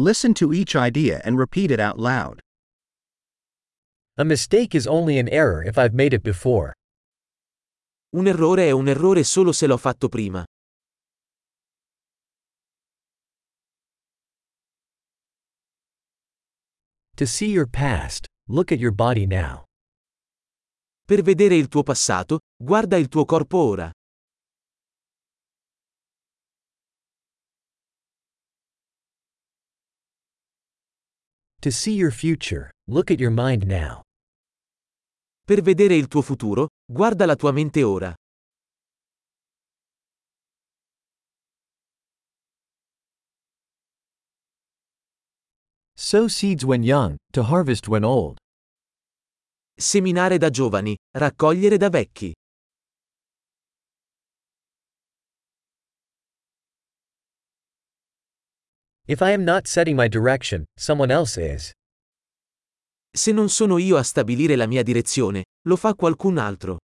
[0.00, 2.40] Listen to each idea and repeat it out loud.
[4.16, 6.72] A mistake is only an error if I've made it before.
[8.16, 10.42] Un errore è un errore solo se l'ho fatto prima.
[17.16, 19.66] To see your past, look at your body now.
[21.04, 23.90] Per vedere il tuo passato, guarda il tuo corpo ora.
[31.62, 34.00] To see your future, look at your mind now.
[35.44, 38.14] Per vedere il tuo futuro, guarda la tua mente ora.
[45.92, 48.38] Sow seeds when young, to harvest when old.
[49.76, 52.32] Seminare da giovani, raccogliere da vecchi.
[59.10, 61.72] If I am not setting my direction, someone else is.
[63.12, 66.78] Se non sono io a stabilire la mia direzione, lo fa qualcun altro.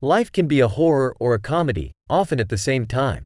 [0.00, 3.22] Life can be a horror or a comedy, often at the same time.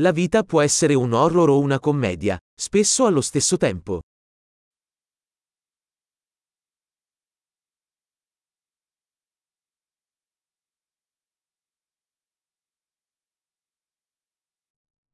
[0.00, 4.00] La vita può essere un horror o una commedia, spesso allo stesso tempo.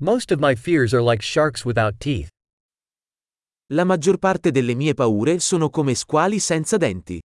[0.02, 2.30] Most of my fears are like sharks without teeth.
[3.74, 7.20] La maggior parte delle mie paure sono come squali senza denti.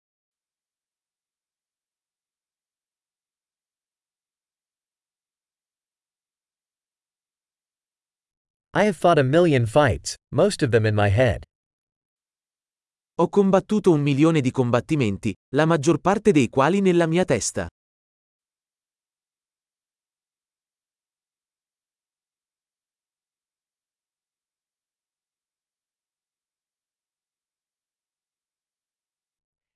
[8.74, 11.44] I have fought a million fights, most of them in my head.
[13.22, 17.70] Ho combattuto un milione di combattimenti, la maggior parte dei quali nella mia testa.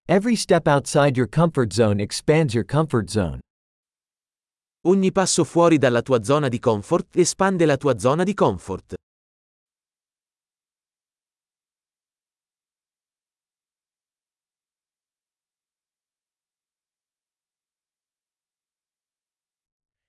[0.09, 3.41] Every step outside your comfort zone expands your comfort zone.
[4.87, 8.95] Ogni passo fuori dalla tua zona di comfort espande la tua zona di comfort.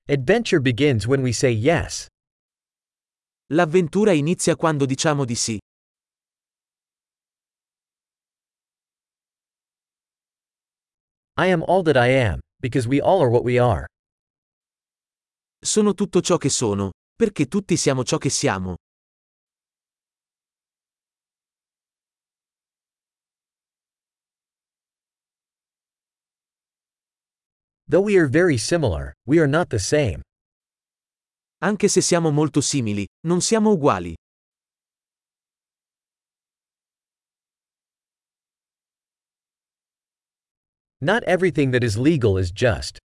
[0.09, 2.07] Adventure begins when we say yes.
[3.53, 5.59] L'avventura inizia quando diciamo di sì.
[11.41, 13.87] I am all that I am, because we all are what we are.
[15.59, 18.77] Sono tutto ciò che sono, perché tutti siamo ciò che siamo.
[27.89, 30.21] Though we are very similar, we are not the same.
[31.63, 34.15] Anche se siamo molto simili, non siamo uguali.
[41.03, 42.99] Not everything that is legal is just.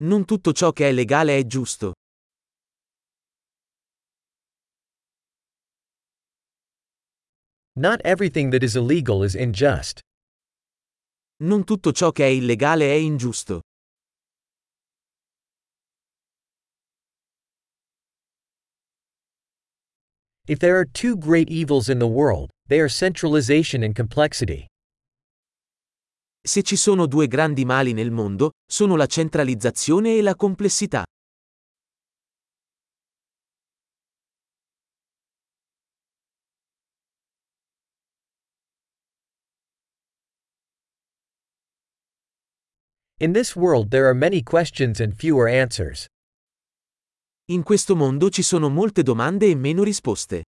[0.00, 1.92] Non tutto ciò che è legale è giusto.
[7.74, 10.00] Not everything that is illegal is unjust.
[11.40, 13.62] Non tutto ciò che è illegale è ingiusto.
[20.46, 24.68] If there are two great evils in the world, they are centralization and complexity.
[26.44, 31.04] Se ci sono due grandi mali nel mondo, sono la centralizzazione e la complessità.
[43.20, 46.06] In this world there are many questions and fewer answers.
[47.52, 50.42] In questo mondo ci sono molte domande e meno risposte.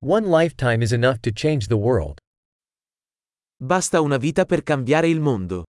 [0.00, 2.18] One lifetime is enough to change the world.
[3.60, 5.64] Basta una vita per cambiare il mondo.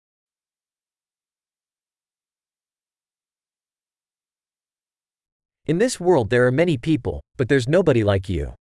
[5.67, 8.55] In this world there are many people, but there's nobody like you.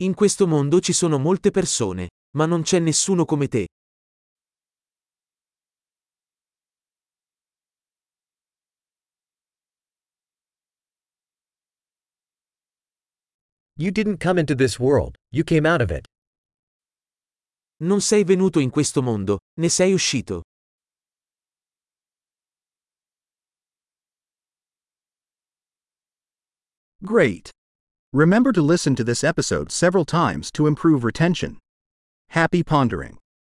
[0.00, 3.68] In questo mondo ci sono molte persone, ma non c'è nessuno come te.
[13.76, 16.06] You didn't come into this world, you came out of it.
[17.80, 20.42] Non sei venuto in questo mondo, ne sei uscito.
[27.04, 27.50] Great.
[28.12, 31.58] Remember to listen to this episode several times to improve retention.
[32.28, 33.18] Happy pondering.